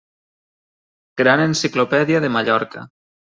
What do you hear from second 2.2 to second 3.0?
de Mallorca.